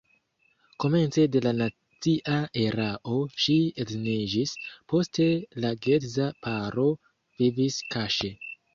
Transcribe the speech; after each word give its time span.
Komence 0.83 1.25
de 1.35 1.41
la 1.47 1.51
nazia 1.57 2.39
erao 2.63 3.19
ŝi 3.45 3.59
edziniĝis, 3.85 4.57
poste 4.95 5.31
la 5.63 5.75
geedza 5.87 6.33
paro 6.51 6.91
vivis 7.45 7.83
kaŝe. 7.97 8.39